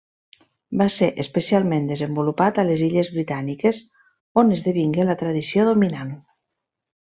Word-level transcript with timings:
Va 0.81 0.85
ser 0.93 1.09
especialment 1.23 1.85
desenvolupat 1.91 2.57
a 2.57 2.65
les 2.71 2.83
Illes 2.89 3.11
Britàniques, 3.19 3.83
on 4.45 4.53
esdevingué 4.59 5.09
la 5.13 5.21
tradició 5.23 5.71
dominant. 5.73 6.15